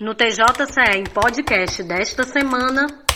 [0.00, 3.07] No TJCE em podcast desta semana.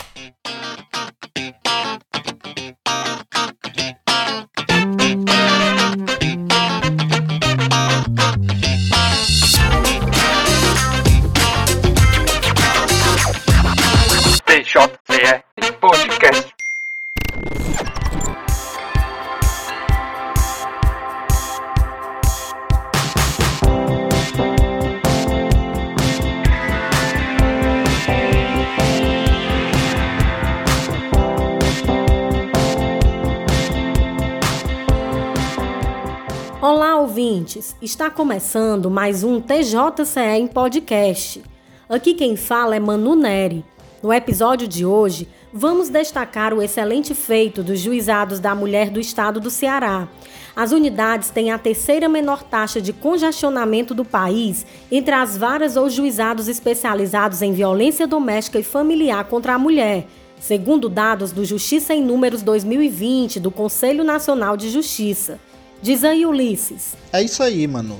[37.82, 41.42] Está começando mais um TJCE em podcast.
[41.88, 43.64] Aqui quem fala é Manu Neri.
[44.00, 49.40] No episódio de hoje, vamos destacar o excelente feito dos juizados da mulher do estado
[49.40, 50.06] do Ceará.
[50.54, 55.90] As unidades têm a terceira menor taxa de congestionamento do país entre as varas ou
[55.90, 60.06] juizados especializados em violência doméstica e familiar contra a mulher,
[60.38, 65.41] segundo dados do Justiça em Números 2020 do Conselho Nacional de Justiça.
[65.83, 66.95] Diz aí, Ulisses.
[67.13, 67.99] É isso aí, Manu.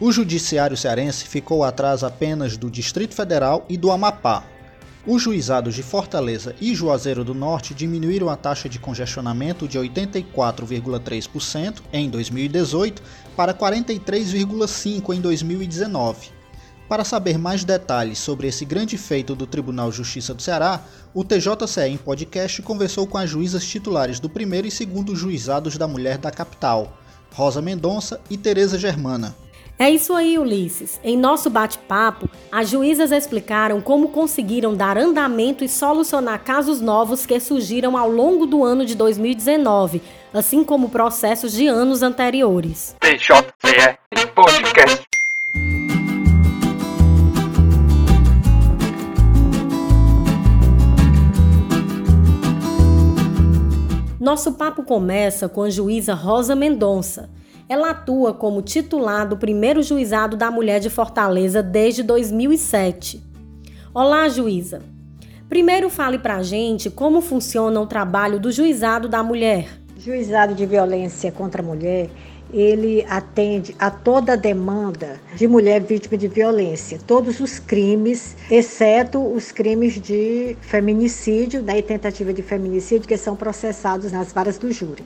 [0.00, 4.42] O Judiciário Cearense ficou atrás apenas do Distrito Federal e do Amapá.
[5.06, 11.82] Os juizados de Fortaleza e Juazeiro do Norte diminuíram a taxa de congestionamento de 84,3%
[11.92, 13.00] em 2018
[13.36, 16.30] para 43,5% em 2019.
[16.88, 20.82] Para saber mais detalhes sobre esse grande feito do Tribunal de Justiça do Ceará,
[21.14, 25.86] o TJCE em podcast conversou com as juízas titulares do primeiro e segundo juizados da
[25.86, 26.98] mulher da capital,
[27.34, 29.34] Rosa Mendonça e Tereza Germana.
[29.76, 31.00] É isso aí, Ulisses.
[31.02, 37.40] Em nosso bate-papo, as juízas explicaram como conseguiram dar andamento e solucionar casos novos que
[37.40, 40.00] surgiram ao longo do ano de 2019,
[40.32, 42.94] assim como processos de anos anteriores.
[44.32, 45.13] Podcast.
[54.24, 57.28] Nosso papo começa com a juíza Rosa Mendonça.
[57.68, 63.22] Ela atua como titular do primeiro juizado da mulher de Fortaleza desde 2007.
[63.92, 64.80] Olá, juíza.
[65.46, 69.68] Primeiro fale pra gente como funciona o trabalho do juizado da mulher.
[69.98, 72.08] Juizado de violência contra a mulher,
[72.54, 79.18] ele atende a toda a demanda de mulher vítima de violência, todos os crimes, exceto
[79.20, 84.70] os crimes de feminicídio né, e tentativa de feminicídio que são processados nas varas do
[84.70, 85.02] júri.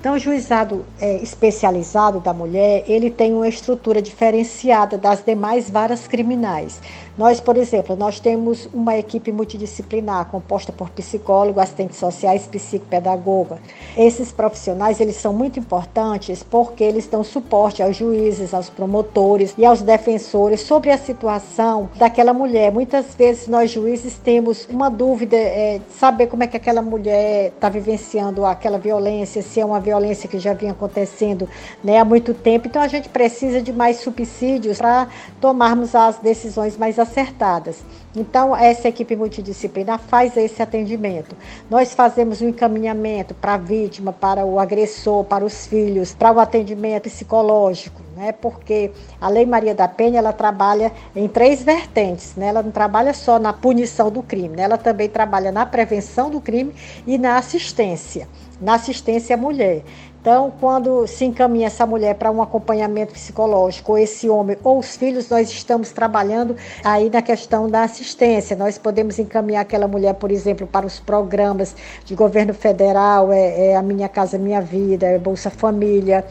[0.00, 6.06] Então, o juizado é, especializado da mulher, ele tem uma estrutura diferenciada das demais varas
[6.06, 6.80] criminais.
[7.18, 13.58] Nós, por exemplo, nós temos uma equipe multidisciplinar composta por psicólogos, assistentes sociais, psicopedagoga.
[13.94, 19.66] Esses profissionais, eles são muito importantes porque eles dão suporte aos juízes, aos promotores e
[19.66, 22.72] aos defensores sobre a situação daquela mulher.
[22.72, 27.68] Muitas vezes nós juízes temos uma dúvida é, saber como é que aquela mulher está
[27.68, 29.89] vivenciando aquela violência, se é uma violência
[30.28, 31.48] que já vinha acontecendo
[31.82, 32.66] né, há muito tempo.
[32.66, 35.08] Então a gente precisa de mais subsídios para
[35.40, 37.82] tomarmos as decisões mais acertadas.
[38.14, 41.36] Então, essa equipe multidisciplinar faz esse atendimento.
[41.70, 46.40] Nós fazemos um encaminhamento para a vítima, para o agressor, para os filhos, para o
[46.40, 48.32] atendimento psicológico, né?
[48.32, 48.90] Porque
[49.20, 52.48] a Lei Maria da Penha, ela trabalha em três vertentes, né?
[52.48, 54.64] Ela não trabalha só na punição do crime, né?
[54.64, 56.74] ela também trabalha na prevenção do crime
[57.06, 58.28] e na assistência,
[58.60, 59.82] na assistência à mulher.
[60.20, 64.94] Então, quando se encaminha essa mulher para um acompanhamento psicológico, ou esse homem ou os
[64.94, 66.54] filhos, nós estamos trabalhando
[66.84, 68.54] aí na questão da assistência.
[68.54, 73.76] Nós podemos encaminhar aquela mulher, por exemplo, para os programas de governo federal, é, é
[73.76, 76.22] a Minha Casa Minha Vida, é Bolsa Família,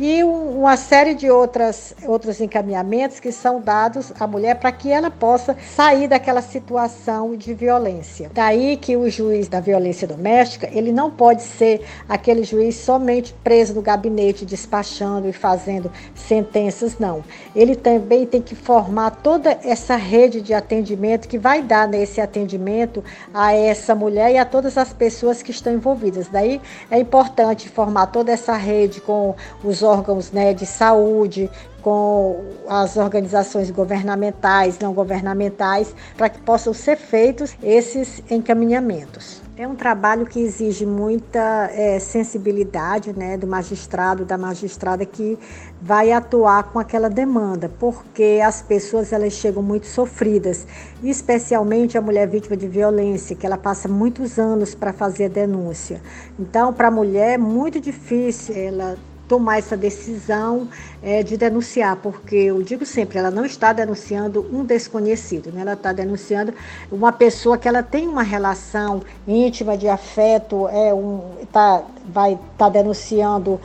[0.00, 5.10] e uma série de outras, outros encaminhamentos que são dados à mulher para que ela
[5.10, 8.30] possa sair daquela situação de violência.
[8.32, 13.74] Daí que o juiz da violência doméstica, ele não pode ser aquele juiz somente preso
[13.74, 17.22] no gabinete, despachando e fazendo sentenças, não.
[17.54, 23.04] Ele também tem que formar toda essa rede de atendimento que vai dar nesse atendimento
[23.34, 26.26] a essa mulher e a todas as pessoas que estão envolvidas.
[26.28, 26.58] Daí
[26.90, 31.50] é importante formar toda essa rede com os órgãos né, de saúde,
[31.82, 39.40] com as organizações governamentais, não governamentais, para que possam ser feitos esses encaminhamentos.
[39.56, 45.38] É um trabalho que exige muita é, sensibilidade né, do magistrado, da magistrada que
[45.82, 50.66] vai atuar com aquela demanda, porque as pessoas elas chegam muito sofridas,
[51.02, 56.00] especialmente a mulher vítima de violência, que ela passa muitos anos para fazer a denúncia.
[56.38, 58.96] Então, para a mulher é muito difícil ela
[59.30, 60.66] tomar essa decisão
[61.00, 65.60] é, de denunciar, porque eu digo sempre, ela não está denunciando um desconhecido, né?
[65.60, 66.52] ela está denunciando
[66.90, 71.22] uma pessoa que ela tem uma relação íntima de afeto, é um,
[71.52, 73.60] tá, vai estar tá denunciando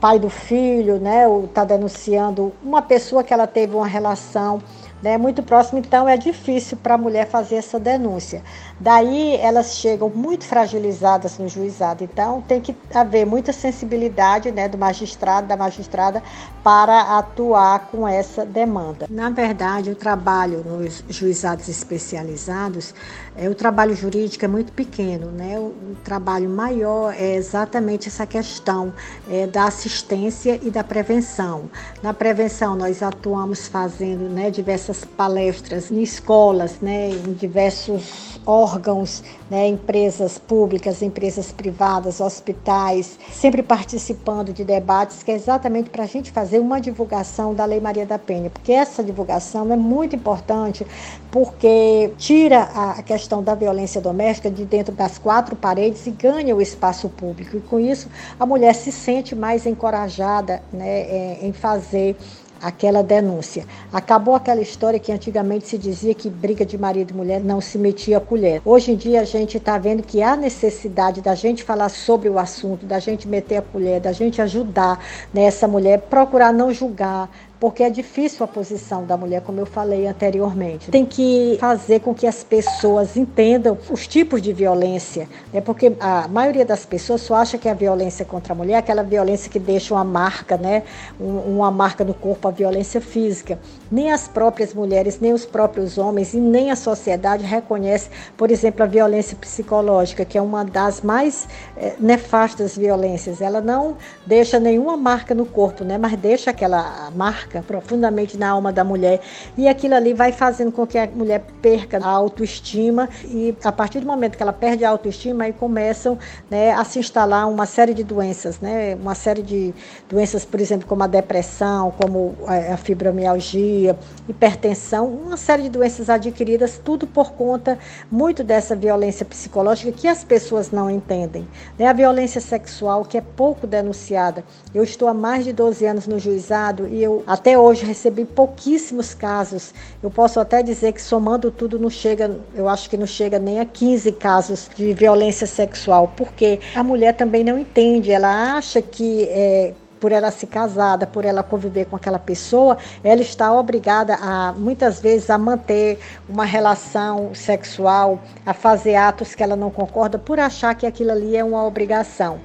[0.00, 1.28] pai do filho, né?
[1.28, 4.62] ou está denunciando uma pessoa que ela teve uma relação
[5.02, 8.42] né, muito próximo, então é difícil para a mulher fazer essa denúncia.
[8.78, 14.76] Daí elas chegam muito fragilizadas no juizado, então tem que haver muita sensibilidade né, do
[14.76, 16.22] magistrado, da magistrada,
[16.62, 19.06] para atuar com essa demanda.
[19.08, 22.94] Na verdade, o trabalho nos juizados especializados,
[23.36, 25.58] é, o trabalho jurídico é muito pequeno, né?
[25.58, 28.92] o, o trabalho maior é exatamente essa questão
[29.30, 31.70] é, da assistência e da prevenção.
[32.02, 39.22] Na prevenção, nós atuamos fazendo né, diversas essas palestras em escolas, né, em diversos órgãos,
[39.48, 46.06] né, empresas públicas, empresas privadas, hospitais, sempre participando de debates, que é exatamente para a
[46.06, 50.86] gente fazer uma divulgação da Lei Maria da Penha, porque essa divulgação é muito importante,
[51.30, 56.60] porque tira a questão da violência doméstica de dentro das quatro paredes e ganha o
[56.60, 57.56] espaço público.
[57.56, 58.08] E com isso,
[58.38, 62.16] a mulher se sente mais encorajada né, é, em fazer
[62.62, 63.64] aquela denúncia.
[63.92, 67.78] Acabou aquela história que antigamente se dizia que briga de marido e mulher não se
[67.78, 68.60] metia a colher.
[68.64, 72.38] Hoje em dia a gente está vendo que há necessidade da gente falar sobre o
[72.38, 75.02] assunto, da gente meter a colher, da gente ajudar
[75.32, 77.30] né, mulher, procurar não julgar,
[77.60, 80.90] porque é difícil a posição da mulher, como eu falei anteriormente.
[80.90, 85.60] Tem que fazer com que as pessoas entendam os tipos de violência, né?
[85.60, 89.02] porque a maioria das pessoas só acha que a violência contra a mulher é aquela
[89.02, 90.84] violência que deixa uma marca, né?
[91.18, 93.58] uma marca no corpo, a violência física.
[93.90, 98.82] Nem as próprias mulheres, nem os próprios homens e nem a sociedade reconhece, por exemplo,
[98.82, 103.40] a violência psicológica, que é uma das mais é, nefastas violências.
[103.40, 103.96] Ela não
[104.26, 105.98] deixa nenhuma marca no corpo, né?
[105.98, 109.20] mas deixa aquela marca profundamente na alma da mulher
[109.56, 114.00] e aquilo ali vai fazendo com que a mulher perca a autoestima e a partir
[114.00, 116.18] do momento que ela perde a autoestima aí começam
[116.50, 119.74] né, a se instalar uma série de doenças, né, uma série de
[120.08, 123.79] doenças, por exemplo, como a depressão, como a fibromialgia,
[124.28, 127.78] hipertensão, uma série de doenças adquiridas, tudo por conta
[128.10, 131.46] muito dessa violência psicológica que as pessoas não entendem.
[131.78, 131.86] Né?
[131.86, 134.44] A violência sexual que é pouco denunciada.
[134.74, 139.14] Eu estou há mais de 12 anos no juizado e eu até hoje recebi pouquíssimos
[139.14, 139.72] casos.
[140.02, 143.60] Eu posso até dizer que somando tudo não chega, eu acho que não chega nem
[143.60, 149.24] a 15 casos de violência sexual, porque a mulher também não entende, ela acha que
[149.24, 154.52] é, por ela ser casada, por ela conviver com aquela pessoa, ela está obrigada a
[154.52, 155.98] muitas vezes a manter
[156.28, 161.36] uma relação sexual, a fazer atos que ela não concorda por achar que aquilo ali
[161.36, 162.40] é uma obrigação.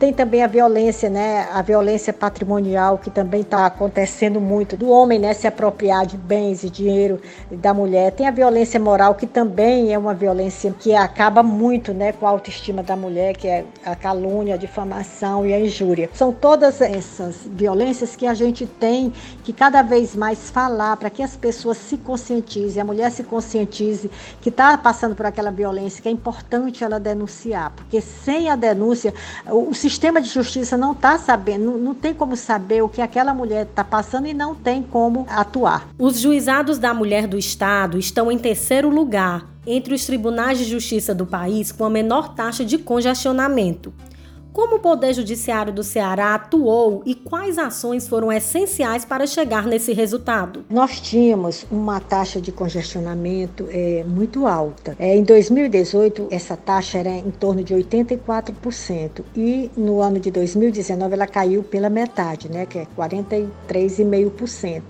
[0.00, 1.46] Tem também a violência, né?
[1.52, 5.34] A violência patrimonial que também está acontecendo muito do homem, né?
[5.34, 7.20] Se apropriar de bens e dinheiro
[7.50, 8.10] da mulher.
[8.12, 12.12] Tem a violência moral que também é uma violência que acaba muito, né?
[12.12, 16.08] Com a autoestima da mulher, que é a calúnia, a difamação e a injúria.
[16.14, 19.12] São todas essas violências que a gente tem
[19.44, 24.10] que cada vez mais falar para que as pessoas se conscientizem, a mulher se conscientize
[24.40, 29.12] que está passando por aquela violência, que é importante ela denunciar, porque sem a denúncia
[29.46, 33.02] o, o sistema de justiça não está sabendo, não, não tem como saber o que
[33.02, 35.88] aquela mulher está passando e não tem como atuar.
[35.98, 41.14] Os juizados da mulher do Estado estão em terceiro lugar entre os tribunais de justiça
[41.14, 43.92] do país com a menor taxa de congestionamento.
[44.52, 49.92] Como o Poder Judiciário do Ceará atuou e quais ações foram essenciais para chegar nesse
[49.92, 50.64] resultado?
[50.68, 54.96] Nós tínhamos uma taxa de congestionamento é, muito alta.
[54.98, 61.14] É, em 2018, essa taxa era em torno de 84% e no ano de 2019
[61.14, 64.82] ela caiu pela metade, né, que é 43,5%.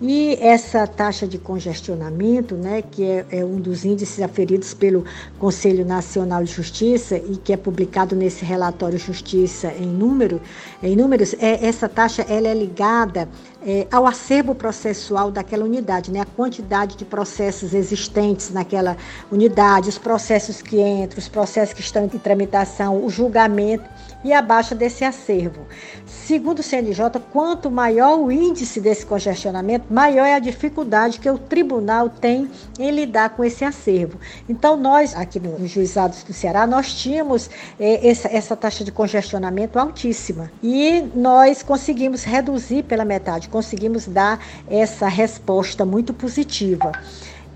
[0.00, 5.06] E essa taxa de congestionamento, né, que é, é, um dos índices aferidos pelo
[5.38, 10.38] Conselho Nacional de Justiça e que é publicado nesse relatório Justiça em, número,
[10.82, 13.26] em números, é, essa taxa ela é ligada
[13.66, 18.96] é, ao acervo processual daquela unidade, né, a quantidade de processos existentes naquela
[19.30, 23.84] unidade, os processos que entram, os processos que estão em tramitação, o julgamento
[24.22, 25.66] e a baixa desse acervo.
[26.04, 31.38] Segundo o CNJ, quanto maior o índice desse congestionamento, maior é a dificuldade que o
[31.38, 34.18] tribunal tem em lidar com esse acervo.
[34.48, 39.78] Então, nós, aqui nos juizados do Ceará, nós tínhamos eh, essa, essa taxa de congestionamento
[39.78, 46.92] altíssima e nós conseguimos reduzir pela metade, conseguimos dar essa resposta muito positiva.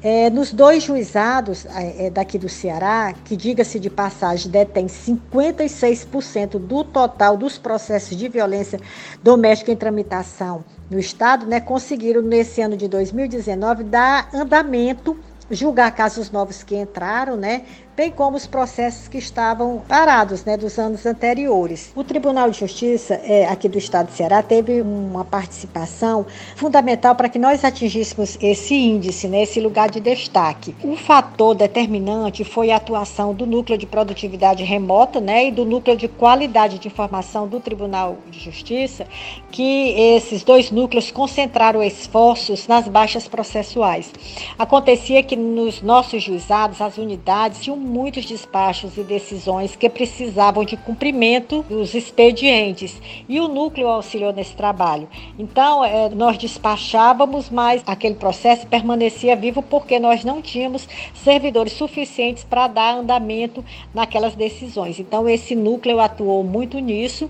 [0.03, 6.59] É, nos dois juizados é, é daqui do Ceará, que diga-se de passagem, detém 56%
[6.59, 8.81] do total dos processos de violência
[9.23, 15.19] doméstica em tramitação no Estado, né, conseguiram, nesse ano de 2019, dar andamento
[15.51, 17.63] julgar casos novos que entraram, né,
[18.01, 21.93] bem como os processos que estavam parados né, dos anos anteriores.
[21.95, 26.25] O Tribunal de Justiça é, aqui do Estado de Ceará teve uma participação
[26.57, 30.75] fundamental para que nós atingíssemos esse índice, né, esse lugar de destaque.
[30.83, 35.95] Um fator determinante foi a atuação do Núcleo de Produtividade Remota né, e do Núcleo
[35.95, 39.07] de Qualidade de Informação do Tribunal de Justiça,
[39.51, 44.11] que esses dois núcleos concentraram esforços nas baixas processuais.
[44.59, 50.77] Acontecia que nos nossos juizados, as unidades tinham muitos despachos e decisões que precisavam de
[50.77, 55.09] cumprimento dos expedientes e o núcleo auxiliou nesse trabalho.
[55.39, 62.45] Então, é, nós despachávamos, mas aquele processo permanecia vivo porque nós não tínhamos servidores suficientes
[62.45, 65.01] para dar andamento naquelas decisões.
[65.01, 67.29] Então, esse núcleo atuou muito nisso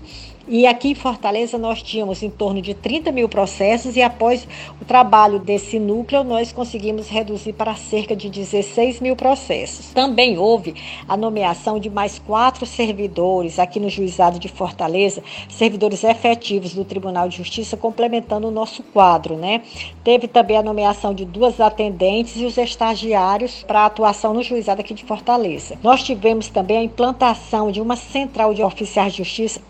[0.51, 4.45] e aqui em Fortaleza nós tínhamos em torno de 30 mil processos e após
[4.81, 9.93] o trabalho desse núcleo nós conseguimos reduzir para cerca de 16 mil processos.
[9.93, 10.75] Também houve
[11.07, 17.29] a nomeação de mais quatro servidores aqui no Juizado de Fortaleza, servidores efetivos do Tribunal
[17.29, 19.61] de Justiça, complementando o nosso quadro, né?
[20.03, 24.93] Teve também a nomeação de duas atendentes e os estagiários para atuação no Juizado aqui
[24.93, 25.77] de Fortaleza.
[25.81, 29.61] Nós tivemos também a implantação de uma central de oficiais de justiça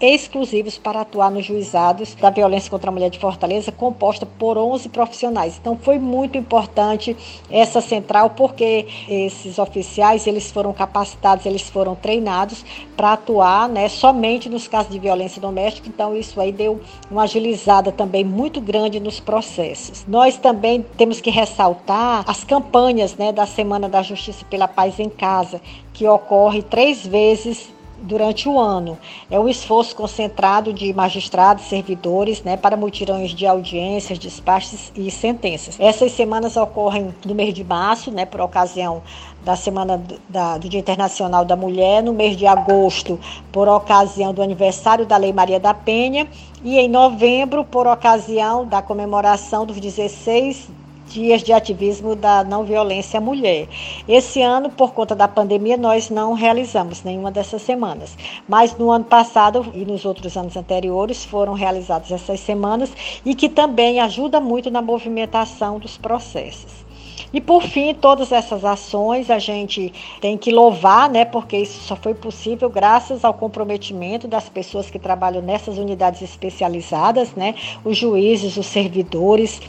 [0.71, 4.89] exclusiva para atuar nos juizados da violência contra a mulher de Fortaleza, composta por 11
[4.89, 5.57] profissionais.
[5.59, 7.15] Então foi muito importante
[7.49, 12.63] essa central porque esses oficiais, eles foram capacitados, eles foram treinados
[12.95, 15.87] para atuar, né, somente nos casos de violência doméstica.
[15.87, 20.05] Então isso aí deu uma agilizada também muito grande nos processos.
[20.07, 25.09] Nós também temos que ressaltar as campanhas, né, da Semana da Justiça pela Paz em
[25.09, 25.61] Casa,
[25.93, 27.69] que ocorre três vezes
[28.01, 28.97] durante o ano.
[29.29, 35.79] É um esforço concentrado de magistrados, servidores, né, para mutirões de audiências, despachos e sentenças.
[35.79, 39.01] Essas semanas ocorrem no mês de março, né, por ocasião
[39.43, 43.19] da Semana da, do Dia Internacional da Mulher, no mês de agosto,
[43.51, 46.27] por ocasião do aniversário da Lei Maria da Penha,
[46.63, 50.80] e em novembro, por ocasião da comemoração dos 16
[51.11, 53.67] dias de ativismo da não violência à mulher.
[54.07, 59.05] Esse ano, por conta da pandemia, nós não realizamos nenhuma dessas semanas, mas no ano
[59.05, 62.91] passado e nos outros anos anteriores foram realizadas essas semanas
[63.25, 66.90] e que também ajuda muito na movimentação dos processos.
[67.33, 71.95] E por fim, todas essas ações a gente tem que louvar, né, porque isso só
[71.95, 78.57] foi possível graças ao comprometimento das pessoas que trabalham nessas unidades especializadas, né, os juízes,
[78.57, 79.61] os servidores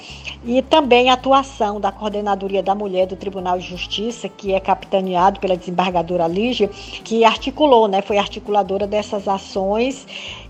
[0.45, 5.39] e também a atuação da Coordenadoria da Mulher do Tribunal de Justiça, que é capitaneado
[5.39, 6.69] pela desembargadora Lígia,
[7.05, 10.05] que articulou, né, foi articuladora dessas ações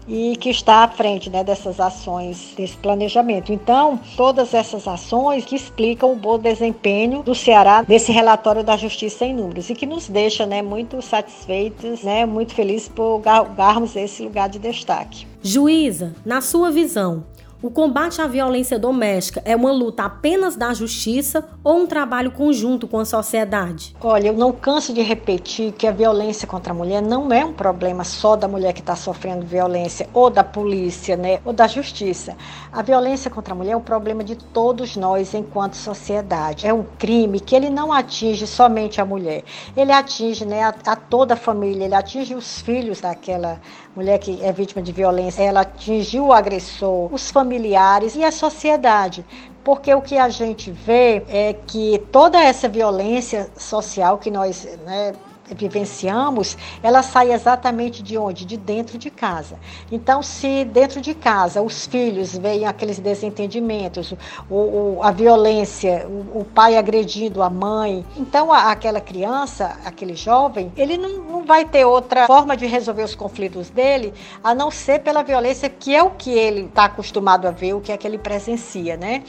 [0.06, 3.52] e que está à frente né, dessas ações, desse planejamento.
[3.52, 9.25] Então, todas essas ações que explicam o bom desempenho do Ceará nesse relatório da Justiça
[9.25, 14.23] em Números e que nos deixa né, muito satisfeitos, né, muito felizes por ganharmos esse
[14.23, 15.26] lugar de destaque.
[15.42, 17.25] Juíza, na sua visão,
[17.62, 22.88] o combate à violência doméstica é uma luta apenas da justiça ou um trabalho conjunto
[22.88, 23.95] com a sociedade?
[24.00, 27.52] Olha, eu não canso de repetir que a violência contra a mulher não é um
[27.52, 32.37] problema só da mulher que está sofrendo violência, ou da polícia, né, ou da justiça.
[32.73, 36.66] A violência contra a mulher é um problema de todos nós enquanto sociedade.
[36.66, 39.45] É um crime que ele não atinge somente a mulher,
[39.76, 43.61] ele atinge né, a, a toda a família, ele atinge os filhos daquela
[43.95, 47.51] mulher que é vítima de violência, ela atingiu o agressor, os familiares
[48.16, 49.25] e a sociedade.
[49.64, 55.12] Porque o que a gente vê é que toda essa violência social que nós né,
[55.54, 58.44] vivenciamos, ela sai exatamente de onde?
[58.44, 59.59] De dentro de casa.
[59.90, 64.14] Então, se dentro de casa os filhos veem aqueles desentendimentos,
[64.50, 70.14] o, o a violência, o, o, pai agredindo a mãe, então a, aquela criança, aquele
[70.14, 74.71] jovem, ele não, não vai ter outra forma de resolver os conflitos dele a não
[74.71, 77.97] ser pela violência, que é o que ele está acostumado a ver, o que é
[77.97, 79.23] que ele presencia, né?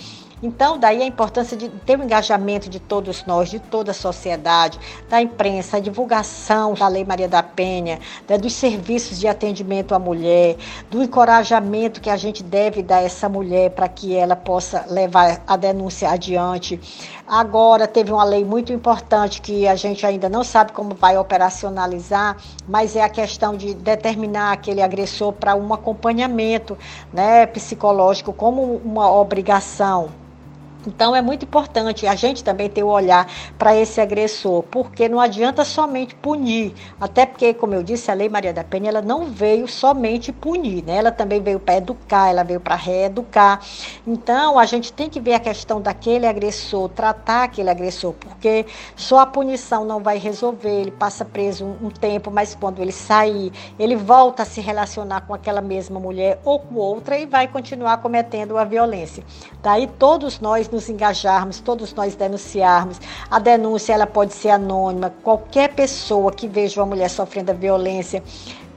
[0.45, 4.77] Então, daí a importância de ter o engajamento de todos nós, de toda a sociedade,
[5.07, 7.97] da imprensa, a divulgação da Lei Maria da Penha,
[8.27, 10.57] né, dos serviços de atendimento à mulher,
[10.91, 15.41] do encorajamento que a gente deve dar a essa mulher para que ela possa levar
[15.47, 16.77] a denúncia adiante.
[17.25, 22.35] Agora, teve uma lei muito importante que a gente ainda não sabe como vai operacionalizar,
[22.67, 26.77] mas é a questão de determinar aquele agressor para um acompanhamento
[27.13, 30.09] né, psicológico como uma obrigação.
[30.85, 35.19] Então é muito importante a gente também ter o olhar para esse agressor, porque não
[35.19, 39.25] adianta somente punir, até porque, como eu disse, a Lei Maria da Penha ela não
[39.25, 40.97] veio somente punir, né?
[40.97, 43.61] Ela também veio para educar, ela veio para reeducar.
[44.05, 49.19] Então a gente tem que ver a questão daquele agressor, tratar aquele agressor, porque só
[49.19, 50.81] a punição não vai resolver.
[50.81, 55.21] Ele passa preso um, um tempo, mas quando ele sair, ele volta a se relacionar
[55.21, 59.23] com aquela mesma mulher ou com outra e vai continuar cometendo a violência.
[59.61, 62.99] Daí todos nós nos engajarmos, todos nós denunciarmos.
[63.29, 65.13] A denúncia ela pode ser anônima.
[65.23, 68.21] Qualquer pessoa que veja uma mulher sofrendo violência,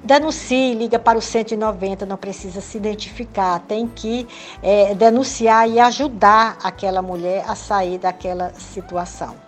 [0.04, 4.28] denuncie, liga para o 190, não precisa se identificar, tem que
[4.62, 9.45] é, denunciar e ajudar aquela mulher a sair daquela situação.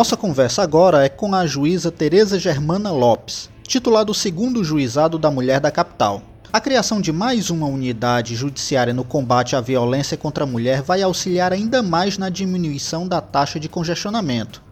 [0.00, 5.30] Nossa conversa agora é com a juíza Tereza Germana Lopes, titulada o segundo juizado da
[5.30, 6.22] mulher da capital.
[6.50, 11.02] A criação de mais uma unidade judiciária no combate à violência contra a mulher vai
[11.02, 14.62] auxiliar ainda mais na diminuição da taxa de congestionamento.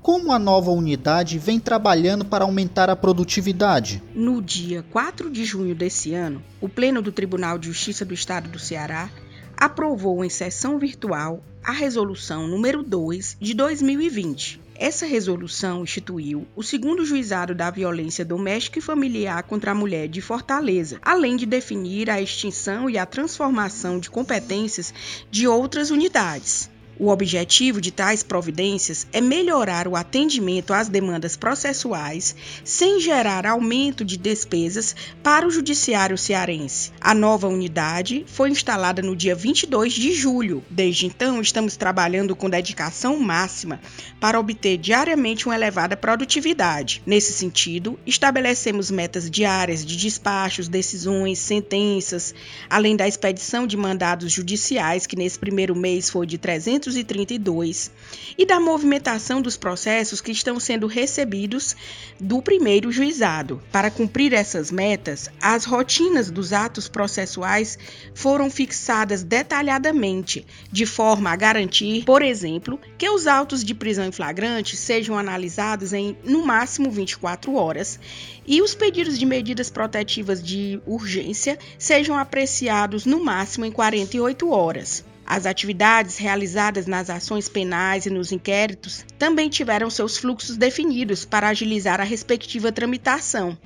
[0.00, 4.00] Como a nova unidade vem trabalhando para aumentar a produtividade?
[4.14, 8.48] No dia 4 de junho desse ano, o Pleno do Tribunal de Justiça do Estado
[8.48, 9.10] do Ceará
[9.56, 14.60] aprovou em sessão virtual a resolução número 2 de 2020.
[14.76, 20.20] Essa resolução instituiu o segundo juizado da violência doméstica e familiar contra a mulher de
[20.20, 24.92] Fortaleza, além de definir a extinção e a transformação de competências
[25.30, 26.68] de outras unidades.
[26.96, 34.04] O objetivo de tais providências é melhorar o atendimento às demandas processuais sem gerar aumento
[34.04, 36.92] de despesas para o Judiciário cearense.
[37.00, 40.62] A nova unidade foi instalada no dia 22 de julho.
[40.70, 43.80] Desde então, estamos trabalhando com dedicação máxima
[44.20, 47.02] para obter diariamente uma elevada produtividade.
[47.04, 52.34] Nesse sentido, estabelecemos metas diárias de despachos, decisões, sentenças,
[52.70, 57.90] além da expedição de mandados judiciais, que nesse primeiro mês foi de 300 232
[58.36, 61.74] e da movimentação dos processos que estão sendo recebidos
[62.20, 63.62] do primeiro juizado.
[63.72, 67.78] Para cumprir essas metas, as rotinas dos atos processuais
[68.14, 74.12] foram fixadas detalhadamente, de forma a garantir, por exemplo, que os autos de prisão em
[74.12, 77.98] flagrante sejam analisados em no máximo 24 horas
[78.46, 85.13] e os pedidos de medidas protetivas de urgência sejam apreciados no máximo em 48 horas.
[85.26, 91.48] As atividades realizadas nas ações penais e nos inquéritos também tiveram seus fluxos definidos para
[91.48, 93.56] agilizar a respectiva tramitação.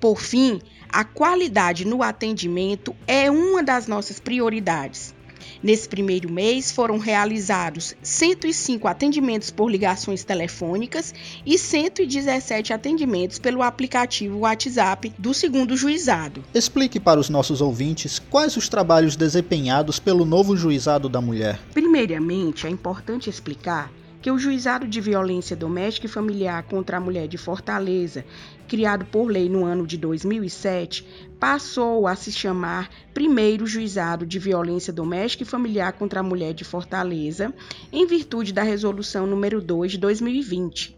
[0.00, 5.14] Por fim, a qualidade no atendimento é uma das nossas prioridades.
[5.62, 14.40] Nesse primeiro mês foram realizados 105 atendimentos por ligações telefônicas e 117 atendimentos pelo aplicativo
[14.40, 16.44] WhatsApp do segundo juizado.
[16.54, 21.58] Explique para os nossos ouvintes quais os trabalhos desempenhados pelo novo juizado da mulher.
[21.72, 23.90] Primeiramente, é importante explicar
[24.22, 28.24] que o Juizado de Violência Doméstica e Familiar contra a Mulher de Fortaleza,
[28.68, 31.04] criado por lei no ano de 2007,
[31.40, 36.62] passou a se chamar Primeiro Juizado de Violência Doméstica e Familiar contra a Mulher de
[36.62, 37.52] Fortaleza,
[37.92, 40.96] em virtude da Resolução número 2 de 2020.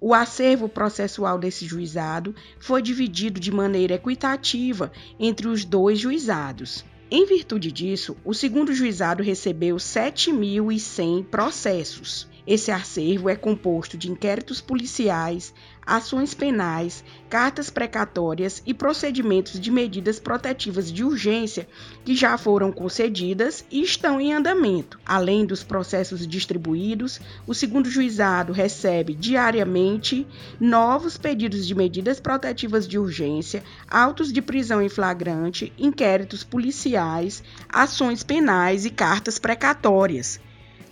[0.00, 6.84] O acervo processual desse juizado foi dividido de maneira equitativa entre os dois juizados.
[7.08, 12.28] Em virtude disso, o segundo juizado recebeu 7.100 processos.
[12.48, 15.52] Esse acervo é composto de inquéritos policiais,
[15.84, 21.68] ações penais, cartas precatórias e procedimentos de medidas protetivas de urgência
[22.06, 24.98] que já foram concedidas e estão em andamento.
[25.04, 30.26] Além dos processos distribuídos, o segundo juizado recebe diariamente
[30.58, 38.22] novos pedidos de medidas protetivas de urgência, autos de prisão em flagrante, inquéritos policiais, ações
[38.22, 40.40] penais e cartas precatórias.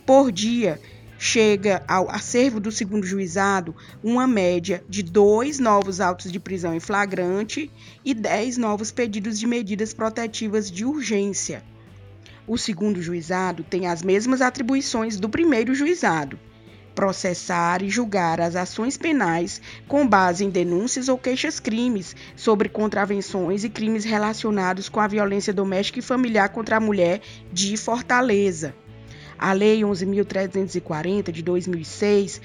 [0.05, 0.79] Por dia,
[1.19, 6.81] chega ao acervo do segundo juizado uma média de dois novos autos de prisão em
[6.81, 7.71] flagrante
[8.05, 11.63] e dez novos pedidos de medidas protetivas de urgência.
[12.47, 16.39] O segundo juizado tem as mesmas atribuições do primeiro juizado:
[16.95, 23.69] processar e julgar as ações penais com base em denúncias ou queixas-crimes sobre contravenções e
[23.69, 27.21] crimes relacionados com a violência doméstica e familiar contra a mulher
[27.53, 28.75] de Fortaleza.
[29.39, 32.41] A Lei 11.340 de 2006,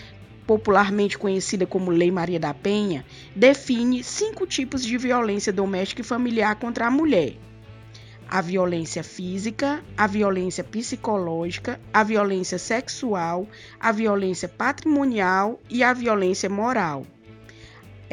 [0.45, 6.55] popularmente conhecida como Lei Maria da Penha, define cinco tipos de violência doméstica e familiar
[6.55, 7.37] contra a mulher.
[8.31, 13.45] a violência física, a violência psicológica, a violência sexual,
[13.77, 17.05] a violência patrimonial e a violência moral.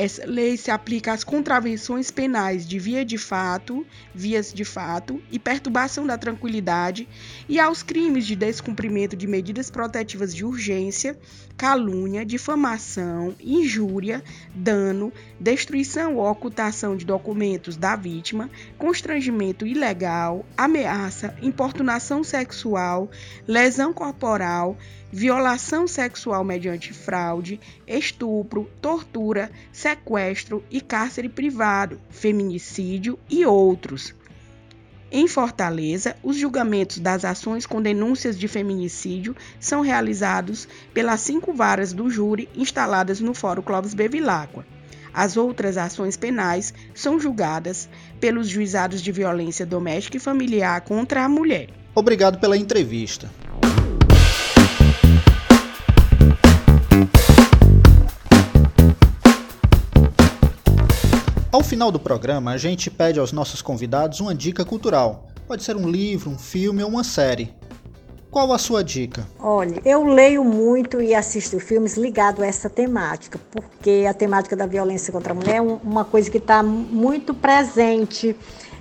[0.00, 3.84] Essa lei se aplica às contravenções penais de via de fato,
[4.14, 7.08] vias de fato e perturbação da tranquilidade
[7.48, 11.18] e aos crimes de descumprimento de medidas protetivas de urgência,
[11.58, 14.22] calúnia, difamação, injúria,
[14.54, 23.10] dano, destruição ou ocultação de documentos da vítima, constrangimento ilegal, ameaça, importunação sexual,
[23.44, 24.78] lesão corporal,
[25.10, 34.14] violação sexual mediante fraude, estupro, tortura, sequestro e cárcere privado, feminicídio e outros.
[35.10, 41.94] Em Fortaleza, os julgamentos das ações com denúncias de feminicídio são realizados pelas cinco varas
[41.94, 44.66] do júri instaladas no Fórum Clóvis Bevilacqua.
[45.14, 47.88] As outras ações penais são julgadas
[48.20, 51.70] pelos juizados de violência doméstica e familiar contra a mulher.
[51.94, 53.30] Obrigado pela entrevista.
[61.58, 65.26] Ao final do programa, a gente pede aos nossos convidados uma dica cultural.
[65.44, 67.52] Pode ser um livro, um filme ou uma série.
[68.30, 69.26] Qual a sua dica?
[69.40, 74.66] Olha, eu leio muito e assisto filmes ligados a essa temática, porque a temática da
[74.66, 78.36] violência contra a mulher é uma coisa que está muito presente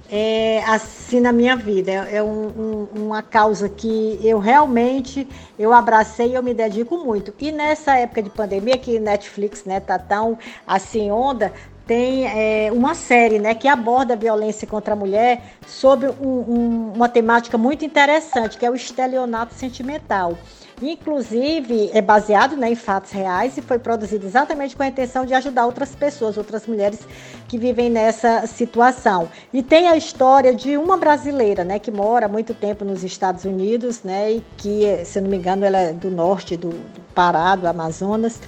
[0.07, 1.91] é, assim na minha vida.
[1.91, 6.95] É, é um, um, uma causa que eu realmente eu abracei e eu me dedico
[6.97, 7.33] muito.
[7.39, 10.37] E nessa época de pandemia que Netflix né, tá tão
[10.67, 11.51] assim onda,
[11.87, 16.91] tem é, uma série né, que aborda a violência contra a mulher sobre um, um,
[16.93, 20.37] uma temática muito interessante, que é o estelionato sentimental.
[20.79, 25.33] Inclusive, é baseado né, em fatos reais e foi produzido exatamente com a intenção de
[25.33, 26.99] ajudar outras pessoas, outras mulheres
[27.47, 29.27] que vivem nessa situação.
[29.51, 33.43] E tem a história de uma brasileira né, que mora há muito tempo nos Estados
[33.43, 37.55] Unidos né, e que, se não me engano, ela é do norte do, do Pará,
[37.55, 38.39] do Amazonas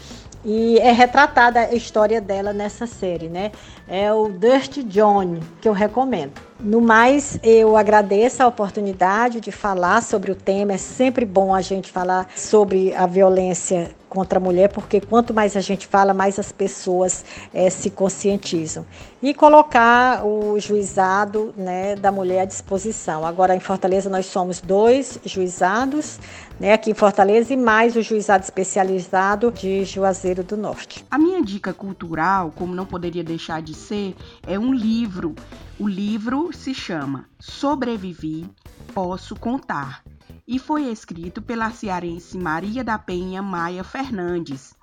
[0.44, 3.52] e é retratada a história dela nessa série, né?
[3.88, 6.34] É o Dirty John, que eu recomendo.
[6.60, 10.74] No mais, eu agradeço a oportunidade de falar sobre o tema.
[10.74, 15.56] É sempre bom a gente falar sobre a violência contra a mulher, porque quanto mais
[15.56, 18.86] a gente fala, mais as pessoas é, se conscientizam.
[19.22, 23.26] E colocar o juizado né, da mulher à disposição.
[23.26, 26.20] Agora, em Fortaleza, nós somos dois juizados,
[26.60, 31.06] né, aqui em Fortaleza, e mais o juizado especializado de Juazeiro do Norte.
[31.12, 34.16] A minha dica cultural, como não poderia deixar de ser,
[34.48, 35.36] é um livro.
[35.80, 38.50] O livro se chama Sobrevivi,
[38.94, 40.04] Posso Contar
[40.50, 44.74] e foi escrito pela cearense Maria da Penha Maia Fernandes.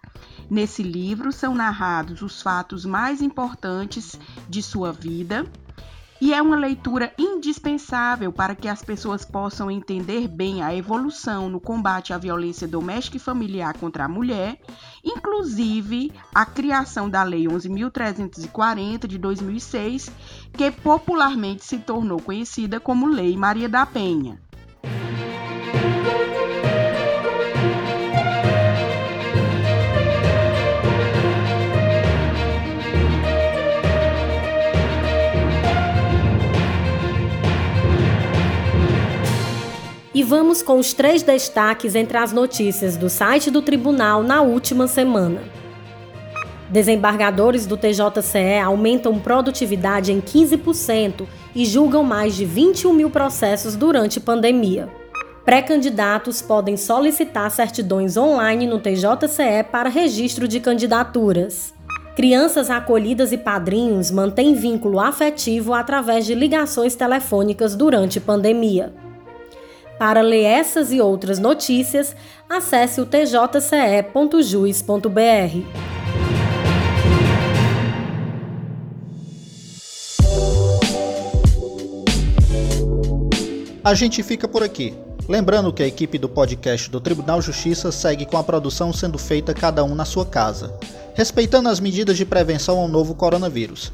[0.48, 4.16] Nesse livro são narrados os fatos mais importantes
[4.48, 5.44] de sua vida
[6.20, 11.58] e é uma leitura indispensável para que as pessoas possam entender bem a evolução no
[11.58, 14.60] combate à violência doméstica e familiar contra a mulher,
[15.04, 20.12] inclusive a criação da Lei 11.340 de 2006,
[20.52, 24.45] que popularmente se tornou conhecida como Lei Maria da Penha.
[40.16, 44.88] E vamos com os três destaques entre as notícias do site do tribunal na última
[44.88, 45.42] semana.
[46.70, 54.18] Desembargadores do TJCE aumentam produtividade em 15% e julgam mais de 21 mil processos durante
[54.18, 54.88] pandemia.
[55.44, 61.74] Pré-candidatos podem solicitar certidões online no TJCE para registro de candidaturas.
[62.16, 69.04] Crianças acolhidas e padrinhos mantêm vínculo afetivo através de ligações telefônicas durante pandemia.
[69.98, 72.14] Para ler essas e outras notícias,
[72.48, 74.06] acesse o tjce.juiz.br.
[83.82, 84.94] A gente fica por aqui.
[85.28, 89.54] Lembrando que a equipe do podcast do Tribunal Justiça segue com a produção sendo feita
[89.54, 90.76] cada um na sua casa,
[91.14, 93.92] respeitando as medidas de prevenção ao novo coronavírus.